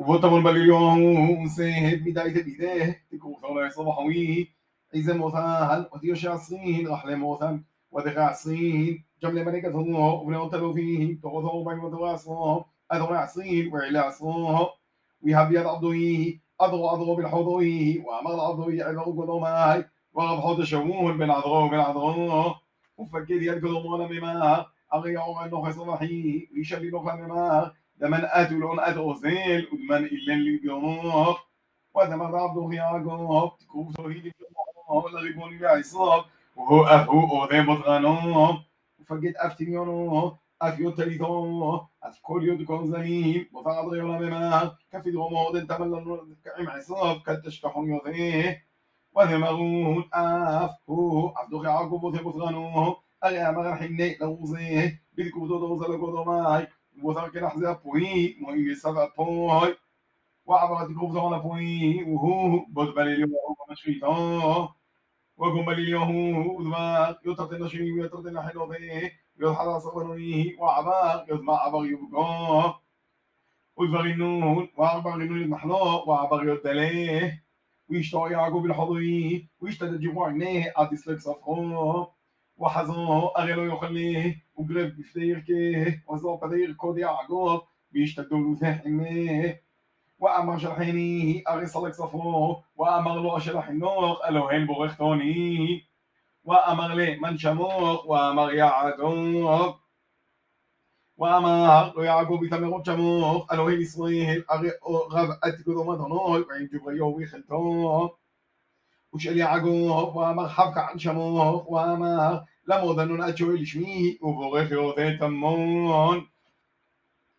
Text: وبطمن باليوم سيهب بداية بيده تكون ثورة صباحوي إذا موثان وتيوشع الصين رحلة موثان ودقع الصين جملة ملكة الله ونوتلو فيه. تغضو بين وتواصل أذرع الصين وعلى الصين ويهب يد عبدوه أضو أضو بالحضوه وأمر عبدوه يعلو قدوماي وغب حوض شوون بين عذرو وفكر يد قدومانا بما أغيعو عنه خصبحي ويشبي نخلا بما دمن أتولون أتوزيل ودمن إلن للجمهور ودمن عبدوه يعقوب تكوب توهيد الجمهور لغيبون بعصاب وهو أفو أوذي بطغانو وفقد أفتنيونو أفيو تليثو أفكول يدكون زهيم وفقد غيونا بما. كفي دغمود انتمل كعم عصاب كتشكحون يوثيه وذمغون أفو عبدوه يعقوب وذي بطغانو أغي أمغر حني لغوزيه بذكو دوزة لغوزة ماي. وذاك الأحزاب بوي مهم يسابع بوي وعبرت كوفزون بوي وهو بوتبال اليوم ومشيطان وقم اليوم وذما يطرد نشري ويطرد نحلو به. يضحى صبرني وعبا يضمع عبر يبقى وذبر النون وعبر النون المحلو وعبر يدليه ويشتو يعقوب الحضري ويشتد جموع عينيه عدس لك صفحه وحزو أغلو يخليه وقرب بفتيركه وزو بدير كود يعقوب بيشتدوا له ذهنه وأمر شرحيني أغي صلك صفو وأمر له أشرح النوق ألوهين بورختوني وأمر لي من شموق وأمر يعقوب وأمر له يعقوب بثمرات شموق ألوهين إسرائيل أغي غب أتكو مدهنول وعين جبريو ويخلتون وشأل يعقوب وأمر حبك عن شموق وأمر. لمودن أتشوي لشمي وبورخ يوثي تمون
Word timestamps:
وبطمن 0.00 0.42
باليوم 0.42 1.48
سيهب 1.48 2.04
بداية 2.04 2.42
بيده 2.44 2.96
تكون 3.12 3.34
ثورة 3.42 3.68
صباحوي 3.68 4.48
إذا 4.94 5.14
موثان 5.14 5.86
وتيوشع 5.92 6.34
الصين 6.34 6.88
رحلة 6.88 7.14
موثان 7.14 7.64
ودقع 7.90 8.30
الصين 8.30 9.04
جملة 9.22 9.44
ملكة 9.44 9.80
الله 9.80 10.12
ونوتلو 10.12 10.72
فيه. 10.72 11.20
تغضو 11.20 11.64
بين 11.64 11.78
وتواصل 11.78 12.64
أذرع 12.92 13.24
الصين 13.24 13.72
وعلى 13.72 14.08
الصين 14.08 14.66
ويهب 15.22 15.52
يد 15.52 15.66
عبدوه 15.66 16.34
أضو 16.60 16.88
أضو 16.88 17.16
بالحضوه 17.16 17.94
وأمر 18.04 18.40
عبدوه 18.40 18.74
يعلو 18.74 19.02
قدوماي 19.02 19.84
وغب 20.12 20.40
حوض 20.40 20.62
شوون 20.62 21.18
بين 21.18 21.30
عذرو 21.30 22.54
وفكر 22.96 23.42
يد 23.42 23.66
قدومانا 23.66 24.06
بما 24.06 24.66
أغيعو 24.94 25.34
عنه 25.34 25.62
خصبحي 25.62 26.48
ويشبي 26.56 26.90
نخلا 26.90 27.14
بما 27.14 27.72
دمن 28.00 28.24
أتولون 28.24 28.80
أتوزيل 28.80 29.68
ودمن 29.72 30.04
إلن 30.04 30.38
للجمهور 30.38 31.36
ودمن 31.94 32.34
عبدوه 32.34 32.74
يعقوب 32.74 33.58
تكوب 33.58 33.92
توهيد 33.92 34.24
الجمهور 34.26 35.10
لغيبون 35.10 35.58
بعصاب 35.58 36.24
وهو 36.56 36.84
أفو 36.84 37.20
أوذي 37.20 37.60
بطغانو 37.60 38.58
وفقد 38.98 39.34
أفتنيونو 39.36 40.36
أفيو 40.62 40.90
تليثو 40.90 41.80
أفكول 42.02 42.48
يدكون 42.48 42.90
زهيم 42.92 43.48
وفقد 43.52 43.88
غيونا 43.88 44.18
بما. 44.18 44.76
كفي 44.92 45.10
دغمود 45.10 45.56
انتمل 45.56 46.36
كعم 46.44 46.68
عصاب 46.68 47.20
كتشكحون 47.26 47.88
يوثيه 47.88 48.64
وذمغون 49.12 50.04
أفو 50.14 51.32
عبدوه 51.36 51.66
يعقوب 51.66 52.04
وذي 52.04 52.18
بطغانو 52.18 52.96
أغي 53.24 53.38
أمغر 53.38 53.76
حني 53.76 54.16
لغوزيه 54.20 55.02
بذكو 55.16 55.46
دوزة 55.46 55.88
لغوزة 55.88 56.24
ماي. 56.24 56.66
وذاك 57.02 57.36
الأحزاب 57.36 57.82
بوي 57.82 58.36
مهم 58.40 58.70
يسابع 58.70 59.08
بوي 59.18 59.76
وعبرت 60.44 60.92
كوفزون 60.92 61.38
بوي 61.38 62.02
وهو 62.02 62.64
بوتبال 62.68 63.08
اليوم 63.08 63.30
ومشيطان 63.68 64.68
وقم 65.36 65.70
اليوم 65.70 66.46
وذما 66.46 67.16
يطرد 67.26 67.54
نشري 67.54 67.92
ويطرد 67.92 68.28
نحلو 68.28 68.66
به. 68.66 69.12
يضحى 69.40 69.80
صبرني 69.80 70.56
وعبا 70.58 71.26
يضمع 71.28 71.54
عبر 71.54 71.86
يبقى 71.86 72.80
وذبر 73.76 74.00
النون 74.00 74.68
وعبر 74.76 75.14
النون 75.14 75.42
المحلو 75.42 76.04
وعبر 76.06 76.48
يدليه 76.48 77.44
ويشتو 77.88 78.26
يعقوب 78.26 78.66
الحضري 78.66 79.48
ويشتد 79.60 80.00
جموع 80.00 80.28
عينيه 80.28 80.72
عدس 80.76 81.08
لك 81.08 81.20
صفحه 81.20 82.14
وحزو 82.60 83.26
أغلو 83.26 83.64
يخليه 83.64 84.44
وقرب 84.54 84.96
بفتيركه 84.96 86.02
وزو 86.06 86.36
بدير 86.36 86.72
كود 86.72 86.98
يعقوب 86.98 87.62
بيشتدوا 87.92 88.38
له 88.38 88.56
ذهنه 88.60 89.56
وأمر 90.18 90.58
شرحيني 90.58 91.44
أغي 91.48 91.66
صلك 91.66 91.94
صفو 91.94 92.56
وأمر 92.76 93.20
له 93.22 93.36
أشرح 93.36 93.68
النوق 93.68 94.26
ألوهين 94.26 94.66
بورختوني 94.66 95.82
وأمر 96.44 96.94
لي 96.94 97.16
من 97.16 97.38
شموق 97.38 98.10
وأمر 98.10 98.52
يعقوب 98.52 99.74
وأمر 101.16 101.92
له 101.96 102.04
يعقوب 102.04 102.44
بثمرات 102.44 102.86
شموق 102.86 103.52
ألوهين 103.52 103.80
إسرائيل 103.80 104.44
أغي 104.52 104.70
غب 105.12 105.28
أتكو 105.44 105.84
مدهنول 105.84 106.46
وعين 106.48 106.68
جبريو 106.72 107.16
ويخلتون 107.16 108.08
وشأل 109.12 109.38
يعقوب 109.38 110.16
وأمر 110.16 110.48
حبك 110.48 110.78
عن 110.78 110.98
شموق 110.98 111.70
وأمر. 111.72 112.44
لمودن 112.68 113.22
أتشوي 113.22 113.62
لشمي 113.62 114.18
وبورخ 114.22 114.72
يوثي 114.72 115.16
تمون 115.16 116.26